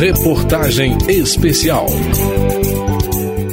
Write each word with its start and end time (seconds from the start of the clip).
Reportagem 0.00 0.96
especial. 1.08 1.86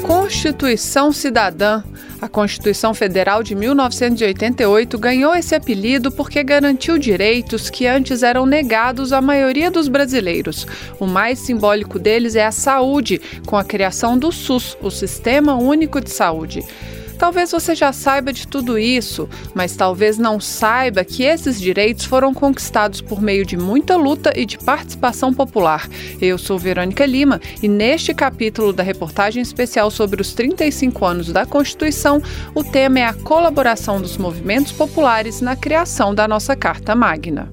Constituição 0.01 1.11
Cidadã. 1.11 1.83
A 2.21 2.27
Constituição 2.27 2.93
Federal 2.93 3.43
de 3.43 3.53
1988 3.53 4.97
ganhou 4.97 5.35
esse 5.35 5.53
apelido 5.53 6.11
porque 6.11 6.43
garantiu 6.43 6.97
direitos 6.97 7.69
que 7.69 7.85
antes 7.85 8.23
eram 8.23 8.45
negados 8.45 9.13
à 9.13 9.21
maioria 9.21 9.69
dos 9.69 9.87
brasileiros. 9.87 10.65
O 10.99 11.05
mais 11.05 11.39
simbólico 11.39 11.99
deles 11.99 12.35
é 12.35 12.45
a 12.45 12.51
saúde, 12.51 13.21
com 13.45 13.55
a 13.55 13.63
criação 13.63 14.17
do 14.17 14.31
SUS, 14.31 14.77
o 14.81 14.89
Sistema 14.89 15.55
Único 15.55 16.01
de 16.01 16.09
Saúde. 16.09 16.63
Talvez 17.17 17.51
você 17.51 17.73
já 17.73 17.91
saiba 17.91 18.31
de 18.31 18.47
tudo 18.47 18.77
isso, 18.77 19.27
mas 19.53 19.75
talvez 19.75 20.17
não 20.17 20.39
saiba 20.39 21.03
que 21.03 21.23
esses 21.23 21.59
direitos 21.59 22.05
foram 22.05 22.33
conquistados 22.33 23.01
por 23.01 23.21
meio 23.21 23.45
de 23.45 23.57
muita 23.57 23.95
luta 23.95 24.31
e 24.35 24.45
de 24.45 24.57
participação 24.57 25.33
popular. 25.33 25.89
Eu 26.21 26.37
sou 26.37 26.59
Verônica 26.59 27.05
Lima 27.05 27.41
e 27.61 27.67
neste 27.67 28.13
capítulo 28.13 28.71
da 28.71 28.83
reportagem 28.83 29.41
especial 29.41 29.89
sobre 29.89 30.21
os 30.21 30.33
35 30.33 31.05
anos 31.05 31.31
da 31.33 31.45
Constituição, 31.45 32.21
o 32.53 32.63
tema 32.63 32.99
é 32.99 33.05
a 33.05 33.13
colaboração 33.13 33.99
dos 33.99 34.15
movimentos 34.17 34.71
populares 34.71 35.41
na 35.41 35.55
criação 35.55 36.13
da 36.13 36.27
nossa 36.27 36.55
Carta 36.55 36.95
Magna. 36.95 37.49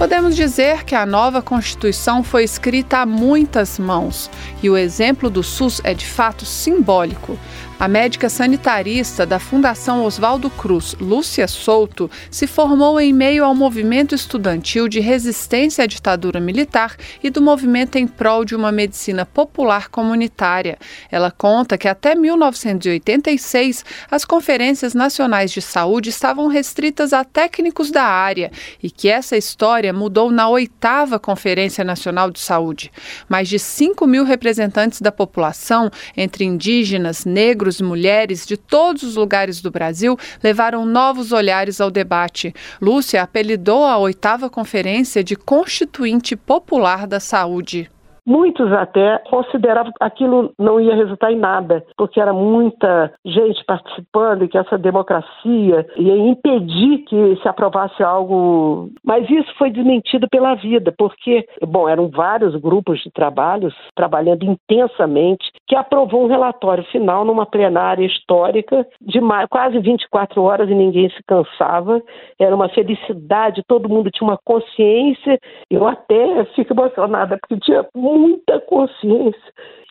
Podemos 0.00 0.34
dizer 0.34 0.84
que 0.84 0.94
a 0.94 1.04
nova 1.04 1.42
Constituição 1.42 2.24
foi 2.24 2.42
escrita 2.42 3.00
a 3.00 3.04
muitas 3.04 3.78
mãos 3.78 4.30
e 4.62 4.70
o 4.70 4.74
exemplo 4.74 5.28
do 5.28 5.42
SUS 5.42 5.78
é 5.84 5.92
de 5.92 6.06
fato 6.06 6.46
simbólico. 6.46 7.38
A 7.80 7.88
médica 7.88 8.28
sanitarista 8.28 9.24
da 9.24 9.38
Fundação 9.38 10.04
Oswaldo 10.04 10.50
Cruz, 10.50 10.94
Lúcia 11.00 11.48
Souto, 11.48 12.10
se 12.30 12.46
formou 12.46 13.00
em 13.00 13.10
meio 13.10 13.42
ao 13.42 13.54
movimento 13.54 14.14
estudantil 14.14 14.86
de 14.86 15.00
resistência 15.00 15.84
à 15.84 15.86
ditadura 15.86 16.38
militar 16.38 16.94
e 17.22 17.30
do 17.30 17.40
movimento 17.40 17.96
em 17.96 18.06
prol 18.06 18.44
de 18.44 18.54
uma 18.54 18.70
medicina 18.70 19.24
popular 19.24 19.88
comunitária. 19.88 20.76
Ela 21.10 21.30
conta 21.30 21.78
que 21.78 21.88
até 21.88 22.14
1986 22.14 23.82
as 24.10 24.26
conferências 24.26 24.92
nacionais 24.92 25.50
de 25.50 25.62
saúde 25.62 26.10
estavam 26.10 26.48
restritas 26.48 27.14
a 27.14 27.24
técnicos 27.24 27.90
da 27.90 28.04
área 28.04 28.52
e 28.82 28.90
que 28.90 29.08
essa 29.08 29.38
história 29.38 29.89
mudou 29.92 30.30
na 30.30 30.48
oitava 30.48 31.18
Conferência 31.18 31.84
Nacional 31.84 32.30
de 32.30 32.40
Saúde. 32.40 32.90
Mais 33.28 33.48
de 33.48 33.58
5 33.58 34.06
mil 34.06 34.24
representantes 34.24 35.00
da 35.00 35.12
população, 35.12 35.90
entre 36.16 36.44
indígenas, 36.44 37.24
negros, 37.24 37.80
mulheres 37.80 38.46
de 38.46 38.56
todos 38.56 39.02
os 39.02 39.16
lugares 39.16 39.60
do 39.60 39.70
Brasil 39.70 40.18
levaram 40.42 40.84
novos 40.84 41.32
olhares 41.32 41.80
ao 41.80 41.90
debate. 41.90 42.54
Lúcia 42.80 43.22
apelidou 43.22 43.84
a 43.84 43.98
oitava 43.98 44.48
conferência 44.48 45.22
de 45.22 45.36
Constituinte 45.36 46.36
Popular 46.36 47.06
da 47.06 47.20
Saúde. 47.20 47.90
Muitos 48.26 48.72
até 48.72 49.18
consideravam 49.30 49.92
que 49.92 50.04
aquilo 50.04 50.52
não 50.58 50.80
ia 50.80 50.94
resultar 50.94 51.32
em 51.32 51.38
nada, 51.38 51.84
porque 51.96 52.20
era 52.20 52.32
muita 52.32 53.12
gente 53.24 53.64
participando 53.64 54.44
e 54.44 54.48
que 54.48 54.58
essa 54.58 54.78
democracia 54.78 55.86
ia 55.96 56.16
impedir 56.16 56.98
que 57.04 57.36
se 57.42 57.48
aprovasse 57.48 58.02
algo. 58.02 58.90
Mas 59.04 59.28
isso 59.28 59.52
foi 59.56 59.70
desmentido 59.70 60.28
pela 60.30 60.54
vida, 60.54 60.92
porque, 60.96 61.46
bom, 61.62 61.88
eram 61.88 62.08
vários 62.08 62.54
grupos 62.56 63.00
de 63.00 63.10
trabalhos 63.10 63.74
trabalhando 63.94 64.44
intensamente 64.44 65.50
que 65.66 65.76
aprovou 65.76 66.24
um 66.24 66.28
relatório 66.28 66.84
final 66.84 67.24
numa 67.24 67.46
plenária 67.46 68.04
histórica 68.04 68.86
de 69.00 69.20
quase 69.48 69.78
24 69.78 70.42
horas 70.42 70.68
e 70.68 70.74
ninguém 70.74 71.08
se 71.10 71.22
cansava. 71.26 72.02
Era 72.38 72.54
uma 72.54 72.68
felicidade, 72.68 73.62
todo 73.66 73.88
mundo 73.88 74.10
tinha 74.10 74.28
uma 74.28 74.38
consciência. 74.44 75.38
Eu 75.70 75.86
até 75.86 76.44
fico 76.56 76.72
emocionada, 76.72 77.38
porque 77.38 77.58
tinha 77.60 77.84
muita 78.18 78.60
consciência 78.60 79.40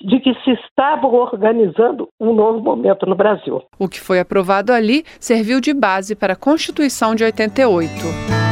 de 0.02 0.20
que 0.20 0.34
se 0.44 0.52
estava 0.52 1.08
organizando 1.08 2.08
um 2.20 2.34
novo 2.34 2.60
momento 2.60 3.06
no 3.06 3.16
Brasil. 3.16 3.62
O 3.78 3.88
que 3.88 4.00
foi 4.00 4.20
aprovado 4.20 4.72
ali 4.72 5.04
serviu 5.20 5.60
de 5.60 5.74
base 5.74 6.16
para 6.16 6.34
a 6.34 6.38
Constituição 6.38 7.16
de 7.16 7.24
88. 7.24 8.49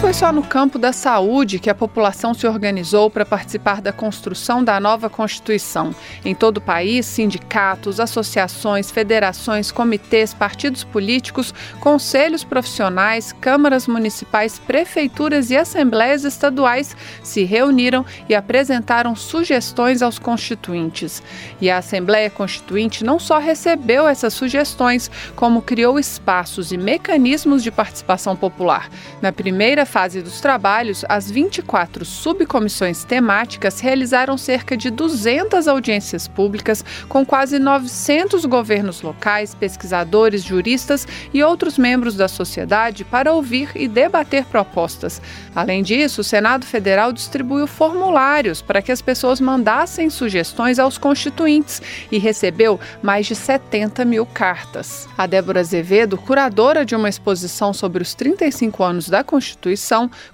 Foi 0.00 0.12
só 0.12 0.30
no 0.30 0.42
campo 0.42 0.78
da 0.78 0.92
saúde 0.92 1.58
que 1.58 1.70
a 1.70 1.74
população 1.74 2.34
se 2.34 2.46
organizou 2.46 3.08
para 3.08 3.24
participar 3.24 3.80
da 3.80 3.92
construção 3.92 4.62
da 4.62 4.78
nova 4.78 5.08
Constituição. 5.08 5.94
Em 6.24 6.34
todo 6.34 6.58
o 6.58 6.60
país, 6.60 7.06
sindicatos, 7.06 7.98
associações, 7.98 8.90
federações, 8.90 9.72
comitês, 9.72 10.34
partidos 10.34 10.84
políticos, 10.84 11.54
conselhos 11.80 12.44
profissionais, 12.44 13.32
câmaras 13.32 13.86
municipais, 13.86 14.58
prefeituras 14.58 15.50
e 15.50 15.56
assembleias 15.56 16.24
estaduais 16.24 16.94
se 17.22 17.44
reuniram 17.44 18.04
e 18.28 18.34
apresentaram 18.34 19.16
sugestões 19.16 20.02
aos 20.02 20.18
constituintes. 20.18 21.22
E 21.60 21.70
a 21.70 21.78
Assembleia 21.78 22.28
Constituinte 22.28 23.02
não 23.02 23.18
só 23.18 23.38
recebeu 23.38 24.06
essas 24.06 24.34
sugestões, 24.34 25.10
como 25.34 25.62
criou 25.62 25.98
espaços 25.98 26.70
e 26.70 26.76
mecanismos 26.76 27.62
de 27.62 27.70
participação 27.70 28.36
popular. 28.36 28.90
Na 29.22 29.32
primeira 29.32 29.85
fase 29.86 30.20
dos 30.20 30.40
trabalhos, 30.40 31.04
as 31.08 31.30
24 31.30 32.04
subcomissões 32.04 33.04
temáticas 33.04 33.80
realizaram 33.80 34.36
cerca 34.36 34.76
de 34.76 34.90
200 34.90 35.66
audiências 35.68 36.28
públicas 36.28 36.84
com 37.08 37.24
quase 37.24 37.58
900 37.58 38.44
governos 38.44 39.00
locais, 39.00 39.54
pesquisadores, 39.54 40.42
juristas 40.42 41.06
e 41.32 41.42
outros 41.42 41.78
membros 41.78 42.16
da 42.16 42.28
sociedade 42.28 43.04
para 43.04 43.32
ouvir 43.32 43.70
e 43.74 43.88
debater 43.88 44.44
propostas. 44.44 45.22
Além 45.54 45.82
disso, 45.82 46.20
o 46.20 46.24
Senado 46.24 46.66
Federal 46.66 47.12
distribuiu 47.12 47.66
formulários 47.66 48.60
para 48.60 48.82
que 48.82 48.92
as 48.92 49.00
pessoas 49.00 49.40
mandassem 49.40 50.10
sugestões 50.10 50.78
aos 50.78 50.98
constituintes 50.98 51.80
e 52.10 52.18
recebeu 52.18 52.78
mais 53.02 53.26
de 53.26 53.34
70 53.34 54.04
mil 54.04 54.26
cartas. 54.26 55.08
A 55.16 55.26
Débora 55.26 55.60
Azevedo, 55.60 56.18
curadora 56.18 56.84
de 56.84 56.94
uma 56.94 57.08
exposição 57.08 57.72
sobre 57.72 58.02
os 58.02 58.14
35 58.14 58.82
anos 58.82 59.08
da 59.08 59.22
Constituição, 59.22 59.75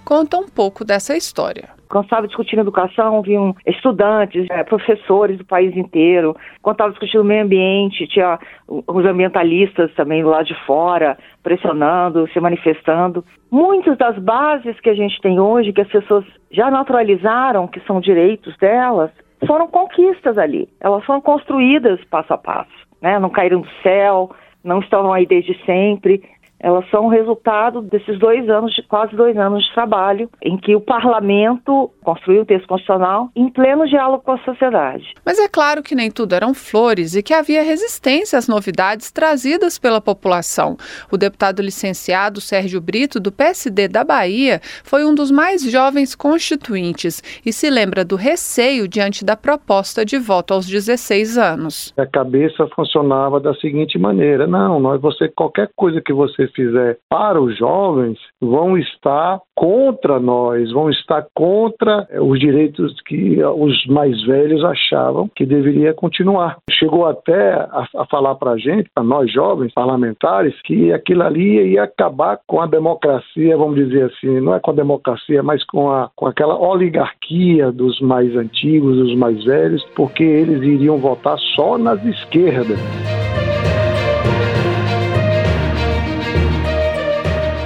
conta 0.04 0.36
um 0.36 0.48
pouco 0.48 0.84
dessa 0.84 1.16
história. 1.16 1.68
Quando 1.92 2.04
estava 2.04 2.26
discutindo 2.26 2.60
educação, 2.60 3.20
vinham 3.20 3.54
estudantes, 3.66 4.46
é, 4.48 4.64
professores 4.64 5.36
do 5.36 5.44
país 5.44 5.76
inteiro. 5.76 6.34
Quando 6.62 6.76
estava 6.76 6.90
discutindo 6.90 7.22
meio 7.22 7.44
ambiente, 7.44 8.06
tinha 8.06 8.38
os 8.66 9.04
ambientalistas 9.04 9.92
também 9.94 10.24
lá 10.24 10.42
de 10.42 10.54
fora, 10.64 11.18
pressionando, 11.42 12.26
se 12.32 12.40
manifestando. 12.40 13.22
Muitas 13.50 13.98
das 13.98 14.18
bases 14.18 14.80
que 14.80 14.88
a 14.88 14.94
gente 14.94 15.20
tem 15.20 15.38
hoje, 15.38 15.70
que 15.70 15.82
as 15.82 15.88
pessoas 15.88 16.24
já 16.50 16.70
naturalizaram, 16.70 17.68
que 17.68 17.80
são 17.80 18.00
direitos 18.00 18.56
delas, 18.56 19.10
foram 19.46 19.68
conquistas 19.68 20.38
ali. 20.38 20.70
Elas 20.80 21.04
foram 21.04 21.20
construídas 21.20 22.02
passo 22.04 22.32
a 22.32 22.38
passo. 22.38 22.72
Né? 23.02 23.18
Não 23.18 23.28
caíram 23.28 23.60
do 23.60 23.68
céu, 23.82 24.30
não 24.64 24.78
estão 24.80 25.12
aí 25.12 25.26
desde 25.26 25.54
sempre 25.66 26.22
elas 26.62 26.88
são 26.90 27.08
resultado 27.08 27.82
desses 27.82 28.18
dois 28.18 28.48
anos, 28.48 28.72
de 28.74 28.82
quase 28.82 29.14
dois 29.16 29.36
anos 29.36 29.64
de 29.64 29.74
trabalho, 29.74 30.30
em 30.40 30.56
que 30.56 30.74
o 30.76 30.80
parlamento 30.80 31.90
construiu 32.02 32.42
o 32.42 32.46
texto 32.46 32.68
constitucional 32.68 33.28
em 33.34 33.50
pleno 33.50 33.86
diálogo 33.86 34.22
com 34.22 34.32
a 34.32 34.38
sociedade. 34.38 35.12
Mas 35.24 35.38
é 35.38 35.48
claro 35.48 35.82
que 35.82 35.94
nem 35.94 36.10
tudo 36.10 36.34
eram 36.34 36.54
flores 36.54 37.16
e 37.16 37.22
que 37.22 37.34
havia 37.34 37.62
resistência 37.62 38.38
às 38.38 38.46
novidades 38.46 39.10
trazidas 39.10 39.78
pela 39.78 40.00
população. 40.00 40.76
O 41.10 41.16
deputado 41.16 41.60
licenciado 41.60 42.40
Sérgio 42.40 42.80
Brito, 42.80 43.18
do 43.18 43.32
PSD 43.32 43.88
da 43.88 44.04
Bahia, 44.04 44.60
foi 44.84 45.04
um 45.04 45.14
dos 45.14 45.30
mais 45.30 45.62
jovens 45.68 46.14
constituintes 46.14 47.22
e 47.44 47.52
se 47.52 47.68
lembra 47.68 48.04
do 48.04 48.14
receio 48.14 48.86
diante 48.86 49.24
da 49.24 49.36
proposta 49.36 50.04
de 50.04 50.18
voto 50.18 50.54
aos 50.54 50.66
16 50.66 51.36
anos. 51.36 51.92
A 51.96 52.06
cabeça 52.06 52.68
funcionava 52.74 53.40
da 53.40 53.54
seguinte 53.54 53.98
maneira: 53.98 54.46
não, 54.46 54.78
nós 54.78 55.00
você 55.00 55.28
qualquer 55.28 55.70
coisa 55.74 56.00
que 56.00 56.12
você 56.12 56.46
fizer 56.54 56.98
para 57.08 57.40
os 57.40 57.56
jovens 57.58 58.18
vão 58.40 58.76
estar 58.78 59.40
contra 59.54 60.18
nós, 60.18 60.72
vão 60.72 60.90
estar 60.90 61.26
contra 61.34 62.06
eh, 62.10 62.20
os 62.20 62.38
direitos 62.40 62.94
que 63.06 63.40
eh, 63.40 63.46
os 63.46 63.86
mais 63.86 64.20
velhos 64.24 64.64
achavam 64.64 65.30
que 65.34 65.46
deveria 65.46 65.94
continuar. 65.94 66.56
Chegou 66.70 67.06
até 67.06 67.52
a, 67.52 67.86
a 67.96 68.06
falar 68.06 68.34
para 68.36 68.52
a 68.52 68.58
gente, 68.58 68.90
para 68.94 69.04
nós 69.04 69.30
jovens 69.32 69.72
parlamentares, 69.72 70.54
que 70.64 70.92
aquilo 70.92 71.22
ali 71.22 71.72
ia 71.72 71.84
acabar 71.84 72.40
com 72.46 72.60
a 72.60 72.66
democracia, 72.66 73.56
vamos 73.56 73.76
dizer 73.76 74.04
assim, 74.04 74.40
não 74.40 74.54
é 74.54 74.60
com 74.60 74.70
a 74.70 74.74
democracia, 74.74 75.42
mas 75.42 75.64
com, 75.64 75.90
a, 75.90 76.10
com 76.16 76.26
aquela 76.26 76.58
oligarquia 76.58 77.70
dos 77.70 78.00
mais 78.00 78.34
antigos, 78.36 78.96
dos 78.96 79.14
mais 79.16 79.44
velhos, 79.44 79.84
porque 79.94 80.24
eles 80.24 80.62
iriam 80.62 80.98
votar 80.98 81.38
só 81.54 81.78
nas 81.78 82.04
esquerdas. 82.04 83.21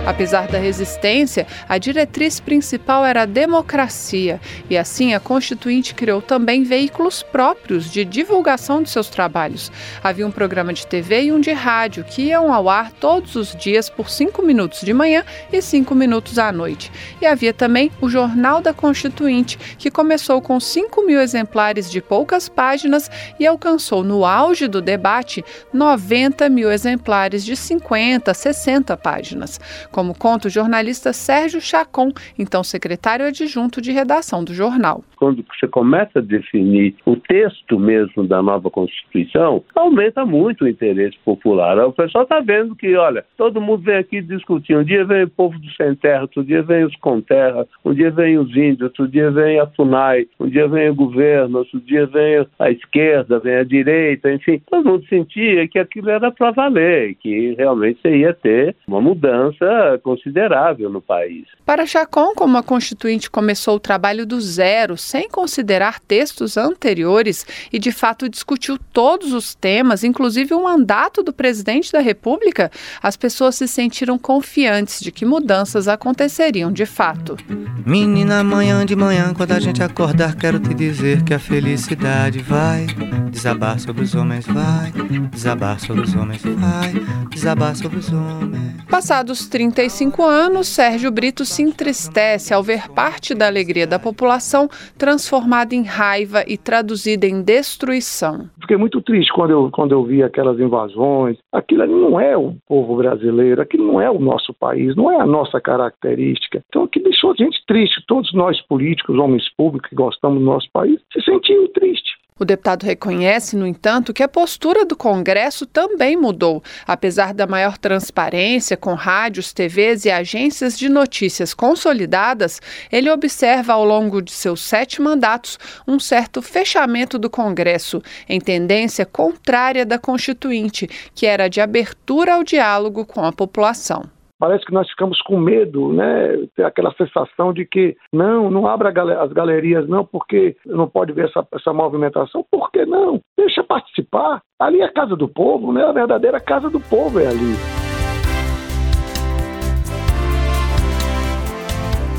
Apesar 0.07 0.47
da 0.47 0.59
resistência, 0.59 1.49
a 1.69 1.79
diretriz 1.79 2.39
principal 2.39 3.05
era 3.05 3.23
a 3.23 3.27
democracia, 3.27 4.41
e 4.71 4.79
assim 4.79 5.15
a 5.15 5.21
Constituinte 5.21 5.95
criou 5.95 6.23
também 6.23 6.63
veículos 6.63 7.25
próprios 7.25 7.91
de 7.91 8.05
divulgação 8.05 8.83
de 8.83 8.89
seus 8.89 9.09
trabalhos. 9.09 9.73
Havia 10.03 10.25
um 10.25 10.31
programa 10.31 10.73
de 10.73 10.87
TV 10.87 11.25
e 11.25 11.33
um 11.33 11.41
de 11.41 11.53
rádio 11.53 12.05
que 12.05 12.23
iam 12.23 12.55
ao 12.55 12.69
ar 12.69 12.93
todos 12.93 13.35
os 13.35 13.57
dias 13.57 13.91
por 13.91 14.09
cinco 14.09 14.43
minutos 14.43 14.83
de 14.83 14.95
manhã 14.95 15.25
e 15.53 15.61
cinco 15.61 15.93
minutos 15.93 16.39
à 16.39 16.53
noite. 16.53 16.93
E 17.21 17.27
havia 17.27 17.53
também 17.53 17.91
o 18.01 18.09
Jornal 18.09 18.61
da 18.61 18.73
Constituinte, 18.73 19.59
que 19.77 19.91
começou 19.91 20.41
com 20.41 20.61
5 20.61 21.05
mil 21.05 21.21
exemplares 21.21 21.91
de 21.91 22.01
poucas 22.01 22.49
páginas 22.49 23.11
e 23.41 23.47
alcançou 23.47 24.05
no 24.05 24.25
auge 24.25 24.69
do 24.69 24.81
debate 24.81 25.45
90 25.73 26.49
mil 26.49 26.71
exemplares 26.71 27.45
de 27.45 27.57
50, 27.57 28.33
60 28.33 28.97
páginas. 28.97 29.59
Como 29.97 30.13
conta 30.15 30.49
o 30.49 30.51
jornalista 30.51 31.11
Sérgio 31.11 31.59
Chacon, 31.59 32.13
então 32.39 32.63
secretário 32.63 33.25
adjunto 33.25 33.81
de 33.81 33.93
redação 33.93 34.45
do 34.45 34.53
jornal. 34.53 35.03
Quando 35.17 35.43
você 35.43 35.67
começa 35.67 36.19
a 36.19 36.23
definir 36.23 36.95
o 37.07 37.17
texto 37.17 37.79
mesmo 37.79 38.29
da 38.29 38.43
nova 38.43 38.69
Constituição, 38.69 39.65
aumenta 39.75 40.27
muito 40.27 40.67
o 40.67 40.69
interesse 40.69 41.17
popular. 41.25 41.79
O 41.79 41.95
pessoal 41.95 42.25
está 42.25 42.41
vendo 42.41 42.77
que, 42.77 42.95
olha, 42.95 43.25
todo 43.39 43.59
mundo 43.59 43.85
vem 43.85 43.97
aqui 43.97 44.21
discutir. 44.21 44.77
Um 44.77 44.85
dia 44.85 45.03
vem 45.07 45.23
o 45.23 45.31
povo 45.31 45.59
do 45.59 45.71
sem 45.71 45.95
terra, 45.95 46.21
outro 46.21 46.45
dia 46.45 46.63
vem 46.63 46.85
os 46.85 46.95
com 46.97 47.23
terra, 47.23 47.67
um 47.83 47.95
dia 47.95 48.11
vem 48.11 48.37
os 48.37 48.51
índios, 48.51 48.83
outro 48.83 49.09
dia 49.09 49.31
vem 49.31 49.59
a 49.59 49.67
FUNAI, 49.67 50.27
um 50.39 50.51
dia 50.51 50.69
vem 50.69 50.91
o 50.91 50.95
governo, 50.95 51.61
outro 51.61 51.81
dia 51.81 52.05
vem 52.05 52.47
a 52.59 52.71
esquerda, 52.71 53.39
vem 53.39 53.55
a 53.55 53.65
direita, 53.65 54.31
enfim. 54.31 54.61
Todo 54.71 54.87
mundo 54.87 55.07
sentia 55.09 55.67
que 55.67 55.79
aquilo 55.79 56.11
era 56.11 56.31
para 56.31 56.51
valer, 56.51 57.15
que 57.15 57.55
realmente 57.57 57.99
você 58.03 58.15
ia 58.15 58.35
ter 58.35 58.77
uma 58.87 59.01
mudança 59.01 59.65
considerável 60.03 60.91
no 60.91 61.01
país. 61.01 61.47
Para 61.65 61.87
Chacon, 61.87 62.33
como 62.35 62.57
a 62.59 62.63
Constituinte 62.63 63.31
começou 63.31 63.77
o 63.77 63.81
trabalho 63.81 64.27
do 64.27 64.41
zero, 64.41 64.97
sem 64.97 65.29
considerar 65.29 66.01
textos 66.01 66.57
anteriores 66.57 67.47
e 67.73 67.79
de 67.79 67.93
fato 67.93 68.29
discutiu 68.29 68.79
todos 68.93 69.33
os 69.33 69.55
temas, 69.55 70.05
inclusive 70.05 70.55
o 70.55 70.63
mandato 70.63 71.23
do 71.23 71.33
presidente 71.33 71.93
da 71.93 72.01
República, 72.01 72.71
as 73.03 73.17
pessoas 73.17 73.57
se 73.57 73.67
sentiram 73.67 74.19
confiantes 74.19 75.01
de 75.01 75.11
que 75.11 75.25
mudanças 75.25 75.89
aconteceriam 75.89 76.73
de 76.73 76.87
fato. 76.87 77.37
Menina, 77.85 78.41
amanhã 78.41 78.85
de 78.85 78.97
manhã, 78.97 79.33
quando 79.35 79.53
a 79.53 79.61
gente 79.61 79.83
acordar, 79.83 80.35
quero 80.35 80.59
te 80.59 80.75
dizer 80.75 81.23
que 81.23 81.35
a 81.35 81.39
felicidade 81.39 82.41
vai 82.41 82.87
desabar 83.31 83.79
sobre 83.79 84.03
os 84.03 84.15
homens, 84.15 84.47
vai 84.47 84.93
desabar 85.31 85.79
sobre 85.79 86.03
os 86.03 86.15
homens, 86.15 86.43
vai 86.43 86.95
desabar 87.31 87.77
sobre 87.77 87.99
os 87.99 88.13
homens. 88.13 88.77
Passados 88.89 89.47
35 89.77 90.23
anos, 90.23 90.69
Sérgio 90.69 91.11
Brito 91.11 91.45
se 91.45 91.63
entristece 91.63 92.55
ao 92.55 92.63
ver 92.63 92.89
parte 92.95 93.35
da 93.35 93.47
alegria 93.47 93.87
da 93.87 93.99
população 93.99 94.71
transformada 94.97 95.75
em 95.75 95.83
raiva 95.85 96.43
e 96.49 96.57
traduzida 96.57 97.27
em 97.27 97.43
destruição. 97.43 98.49
Fiquei 98.59 98.79
muito 98.79 99.03
triste 99.03 99.31
quando 99.35 99.51
eu, 99.51 99.71
quando 99.71 99.93
eu 99.93 100.03
vi 100.03 100.23
aquelas 100.23 100.59
invasões. 100.59 101.37
Aquilo 101.53 101.87
não 101.87 102.19
é 102.19 102.35
o 102.35 102.55
povo 102.67 102.97
brasileiro, 102.97 103.61
aquilo 103.61 103.87
não 103.87 104.01
é 104.01 104.11
o 104.11 104.19
nosso 104.19 104.55
país, 104.55 104.97
não 104.97 105.13
é 105.13 105.21
a 105.21 105.27
nossa 105.27 105.61
característica. 105.61 106.63
Então, 106.71 106.85
aquilo 106.85 107.05
deixou 107.11 107.33
a 107.33 107.35
gente 107.35 107.63
triste. 107.67 108.03
Todos 108.09 108.33
nós 108.33 108.59
políticos, 108.63 109.19
homens 109.19 109.45
públicos 109.59 109.91
que 109.91 109.95
gostamos 109.95 110.39
do 110.39 110.45
nosso 110.45 110.69
país, 110.73 110.99
se 111.13 111.21
sentiam 111.21 111.69
tristes. 111.75 112.16
O 112.39 112.45
deputado 112.45 112.85
reconhece, 112.85 113.57
no 113.57 113.67
entanto, 113.67 114.13
que 114.13 114.23
a 114.23 114.29
postura 114.29 114.85
do 114.85 114.95
Congresso 114.95 115.65
também 115.65 116.19
mudou. 116.19 116.63
Apesar 116.87 117.33
da 117.33 117.47
maior 117.47 117.79
transparência 117.79 118.77
com 118.77 118.93
rádios, 118.93 119.55
TVs 119.55 120.05
e 120.05 120.11
agências 120.11 120.79
de 120.79 120.89
notícias 120.89 121.55
consolidadas, 121.55 122.61
ele 122.93 123.11
observa 123.11 123.73
ao 123.73 123.85
longo 123.85 124.21
de 124.21 124.33
seus 124.33 124.61
sete 124.61 125.01
mandatos 125.01 125.59
um 125.89 125.99
certo 125.99 126.43
fechamento 126.43 127.19
do 127.19 127.31
Congresso, 127.31 128.03
em 128.29 128.39
tendência 128.39 129.07
contrária 129.07 129.87
da 129.87 129.99
Constituinte, 129.99 130.87
que 131.15 131.25
era 131.25 131.49
de 131.49 131.63
abertura 131.63 132.35
ao 132.35 132.45
diálogo 132.45 133.07
com 133.07 133.25
a 133.25 133.33
população 133.33 134.16
parece 134.39 134.65
que 134.65 134.73
nós 134.73 134.89
ficamos 134.91 135.21
com 135.23 135.39
medo, 135.39 135.93
né? 135.93 136.47
Ter 136.55 136.65
aquela 136.65 136.93
sensação 136.95 137.53
de 137.53 137.65
que 137.65 137.97
não, 138.13 138.51
não 138.51 138.67
abra 138.67 138.93
as 139.23 139.33
galerias 139.33 139.89
não, 139.89 140.05
porque 140.05 140.57
não 140.65 140.89
pode 140.89 141.13
ver 141.13 141.27
essa, 141.27 141.47
essa 141.53 141.73
movimentação. 141.73 142.45
Por 142.51 142.71
que 142.71 142.85
não? 142.85 143.21
Deixa 143.37 143.63
participar. 143.63 144.41
Ali 144.59 144.81
é 144.81 144.85
a 144.85 144.93
casa 144.93 145.17
do 145.17 145.29
povo, 145.29 145.73
né? 145.73 145.85
A 145.85 145.93
verdadeira 145.93 146.41
casa 146.41 146.71
do 146.71 146.81
povo 146.81 147.21
é 147.21 147.27
ali. 147.27 147.55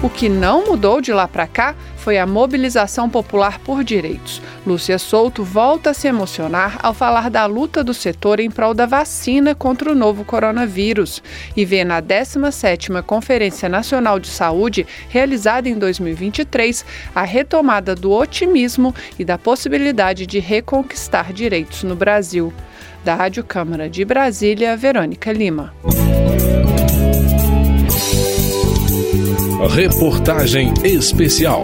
O 0.04 0.10
que 0.10 0.30
não 0.30 0.66
mudou 0.66 1.02
de 1.02 1.12
lá 1.12 1.28
para 1.28 1.48
cá 1.48 1.75
foi 2.07 2.18
a 2.18 2.25
mobilização 2.25 3.09
popular 3.09 3.59
por 3.59 3.83
direitos. 3.83 4.42
Lúcia 4.65 4.98
Souto 4.98 5.44
volta 5.44 5.89
a 5.89 5.94
se 5.94 6.07
emocionar 6.07 6.80
ao 6.81 6.94
falar 6.94 7.30
da 7.30 7.45
luta 7.45 7.83
do 7.83 7.94
setor 7.94 8.39
em 8.39 8.50
prol 8.50 8.74
da 8.74 8.86
vacina 8.86 9.54
contra 9.54 9.92
o 9.92 9.95
novo 9.95 10.24
coronavírus 10.24 11.21
e 11.54 11.65
vê 11.65 11.83
na 11.83 12.01
17ª 12.01 13.04
Conferência 13.04 13.68
Nacional 13.68 14.21
de 14.21 14.30
Saúde, 14.30 14.88
realizada 15.09 15.68
em 15.68 15.77
2023, 15.77 16.86
a 17.13 17.24
retomada 17.24 17.94
do 17.94 18.13
otimismo 18.13 18.95
e 19.19 19.25
da 19.25 19.38
possibilidade 19.38 20.25
de 20.25 20.39
reconquistar 20.39 21.33
direitos 21.33 21.83
no 21.83 21.94
Brasil. 21.94 22.54
Da 23.04 23.15
Rádio 23.15 23.44
Câmara 23.44 23.89
de 23.89 24.06
Brasília, 24.06 24.77
Verônica 24.77 25.30
Lima. 25.33 25.74
Reportagem 29.59 30.71
especial. 30.83 31.63